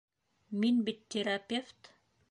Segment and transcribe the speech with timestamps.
[0.63, 1.93] Мин бит терапевт.